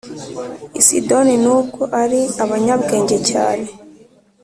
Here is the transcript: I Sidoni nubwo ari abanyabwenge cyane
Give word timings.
I 0.79 0.81
Sidoni 0.87 1.35
nubwo 1.43 1.81
ari 2.01 2.21
abanyabwenge 2.43 3.17
cyane 3.29 3.67